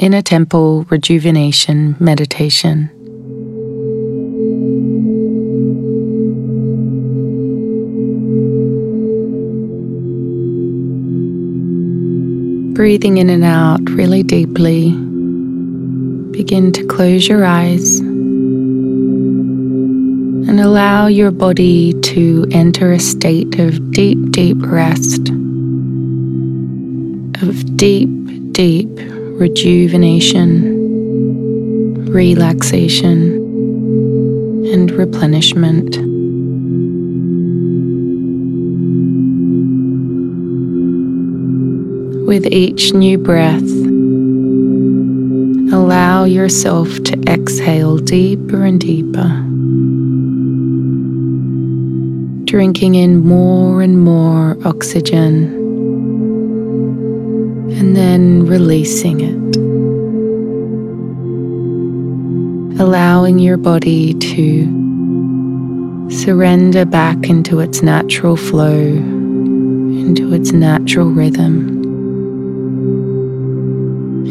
[0.00, 2.88] Inner Temple Rejuvenation Meditation.
[12.72, 14.92] Breathing in and out really deeply,
[16.32, 17.98] begin to close your eyes
[20.48, 25.28] and allow your body to enter a state of deep, deep rest,
[27.42, 28.08] of deep,
[28.52, 28.88] deep
[29.40, 30.52] rejuvenation,
[32.12, 33.32] relaxation,
[34.70, 35.96] and replenishment.
[42.26, 43.62] With each new breath,
[45.72, 49.30] allow yourself to exhale deeper and deeper,
[52.44, 55.59] drinking in more and more oxygen
[57.78, 59.56] and then releasing it.
[62.80, 64.80] Allowing your body to
[66.10, 71.68] surrender back into its natural flow, into its natural rhythm,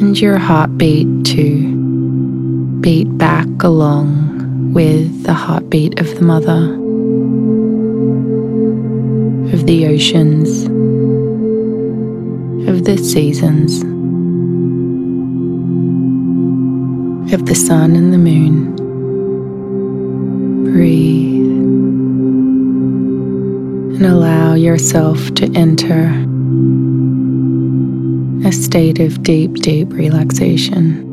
[0.00, 1.74] and your heartbeat to
[2.80, 6.74] beat back along with the heartbeat of the mother,
[9.54, 10.67] of the oceans
[12.68, 13.80] of the seasons,
[17.32, 18.74] of the sun and the moon.
[20.64, 21.50] Breathe
[23.96, 26.12] and allow yourself to enter
[28.46, 31.06] a state of deep, deep relaxation.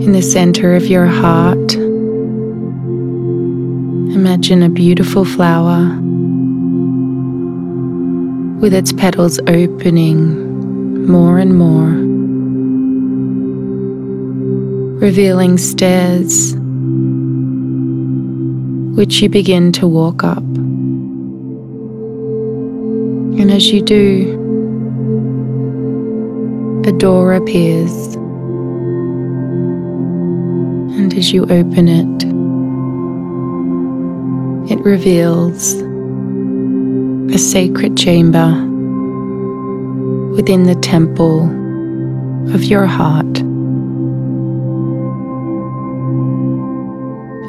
[0.00, 1.74] In the center of your heart,
[4.14, 6.00] imagine a beautiful flower
[8.60, 11.90] with its petals opening more and more,
[15.00, 16.54] revealing stairs
[18.96, 20.42] which you begin to walk up.
[23.38, 24.40] And as you do,
[26.86, 28.14] a door appears.
[30.96, 32.24] And as you open it,
[34.72, 35.83] it reveals
[37.32, 38.50] a sacred chamber
[40.34, 41.44] within the temple
[42.54, 43.38] of your heart.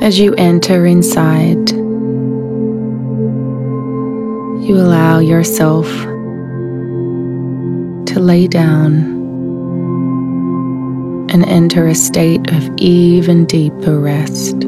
[0.01, 1.71] As you enter inside,
[4.65, 5.87] you allow yourself
[8.07, 9.13] to lay down
[11.31, 14.63] and enter a state of even deeper rest.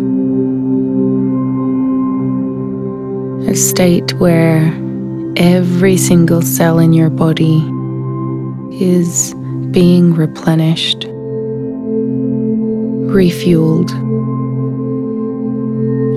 [3.49, 4.86] A state where
[5.37, 7.57] every single cell in your body
[8.83, 9.35] is
[9.69, 11.01] being replenished,
[13.11, 13.91] refueled,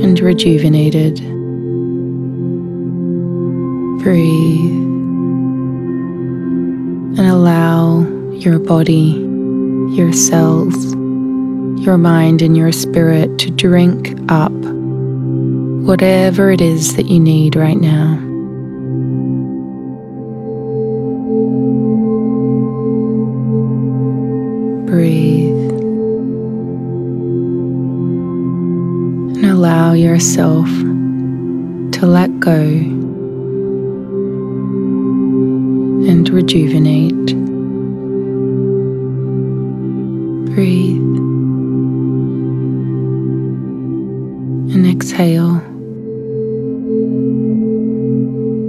[0.02, 1.16] and rejuvenated.
[4.02, 4.80] Breathe
[7.18, 8.00] and allow
[8.32, 9.18] your body,
[9.94, 10.94] your cells,
[11.84, 14.52] your mind, and your spirit to drink up
[15.84, 18.29] whatever it is that you need right now.
[29.42, 32.60] And allow yourself to let go
[36.10, 37.26] and rejuvenate.
[40.54, 41.16] Breathe
[44.74, 45.54] and exhale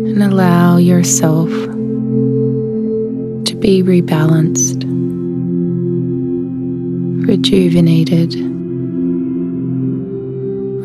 [0.07, 4.87] and allow yourself to be rebalanced
[7.27, 8.50] rejuvenated,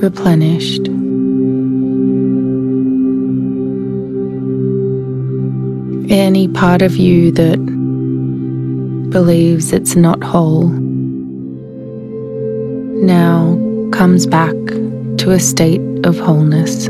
[0.03, 0.89] replenished.
[6.11, 7.59] Any part of you that
[9.11, 10.69] believes it's not whole
[13.03, 13.57] now
[13.93, 14.55] comes back
[15.19, 16.89] to a state of wholeness.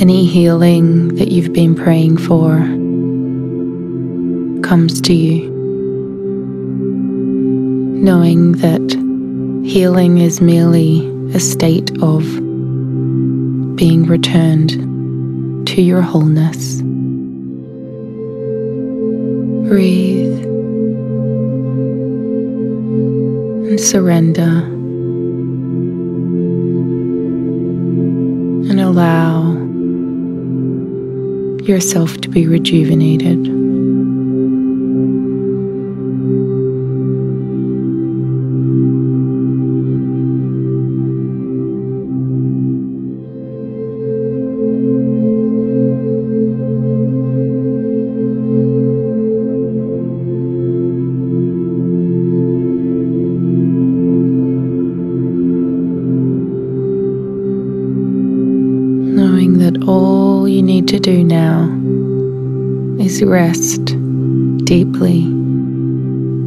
[0.00, 2.58] Any healing that you've been praying for
[4.62, 5.52] comes to you
[8.02, 9.01] knowing that
[9.64, 12.22] healing is merely a state of
[13.76, 16.82] being returned to your wholeness.
[19.68, 20.44] Breathe
[23.68, 24.42] and surrender
[28.70, 29.52] and allow
[31.64, 33.51] yourself to be rejuvenated.
[59.42, 61.62] Knowing that all you need to do now
[63.02, 63.84] is rest
[64.64, 65.22] deeply,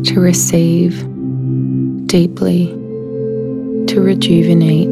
[0.06, 0.98] to receive
[2.08, 2.68] deeply,
[3.88, 4.88] to rejuvenate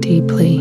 [0.00, 0.58] deeply.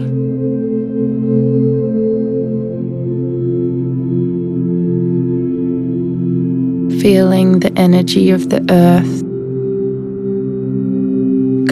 [7.02, 9.22] Feeling the energy of the earth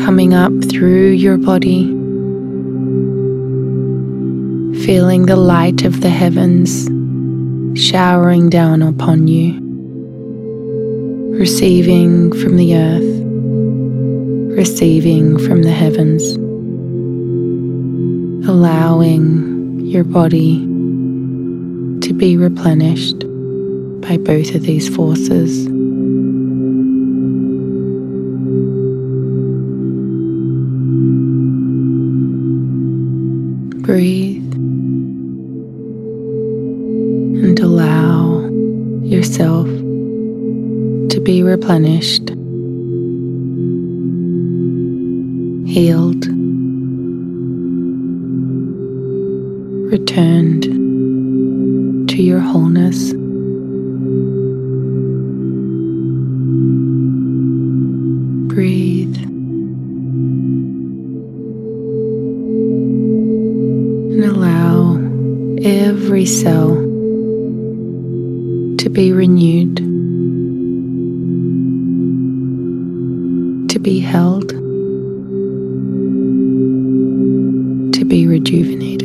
[0.04, 1.99] coming up through your body
[4.90, 6.86] feeling the light of the heavens
[7.80, 9.54] showering down upon you,
[11.38, 16.24] receiving from the earth, receiving from the heavens,
[18.50, 20.58] allowing your body
[22.02, 23.20] to be replenished
[24.02, 25.68] by both of these forces.
[33.86, 34.39] Breathe
[39.20, 39.68] yourself
[41.10, 42.30] to be replenished,
[45.68, 46.26] healed,
[49.92, 50.64] returned
[52.08, 53.12] to your wholeness.
[58.54, 59.18] Breathe.
[64.14, 64.96] And allow
[65.62, 66.89] every cell
[68.90, 69.78] to be renewed,
[73.70, 74.50] to be held,
[77.94, 78.99] to be rejuvenated.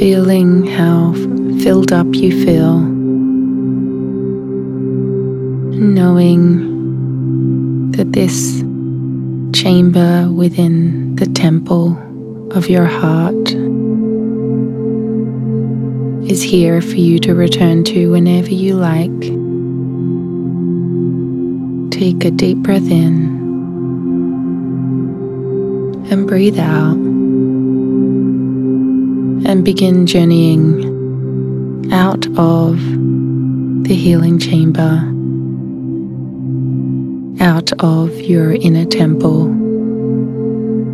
[0.00, 1.12] Feeling how
[1.62, 2.78] filled up you feel,
[5.76, 6.40] knowing
[7.90, 8.62] that this
[9.52, 11.98] chamber within the temple
[12.52, 13.50] of your heart
[16.30, 19.20] is here for you to return to whenever you like.
[21.92, 23.38] Take a deep breath in
[26.10, 26.99] and breathe out
[29.50, 32.78] and begin journeying out of
[33.82, 35.02] the healing chamber,
[37.44, 39.46] out of your inner temple,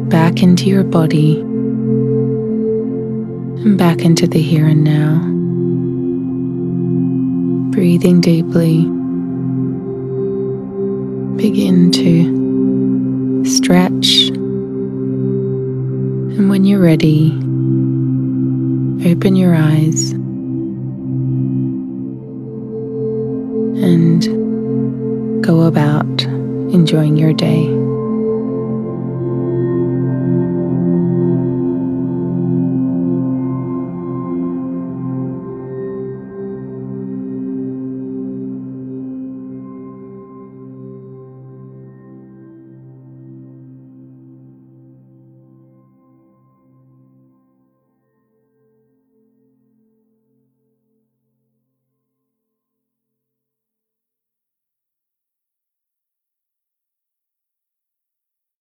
[0.09, 1.39] back into your body,
[3.61, 5.19] and back into the here and now.
[7.73, 8.85] Breathing deeply,
[11.37, 14.29] begin to stretch,
[16.39, 17.39] and when you're ready,
[19.05, 20.13] open your eyes
[23.83, 24.23] and
[25.45, 26.23] go about
[26.73, 27.76] enjoying your day.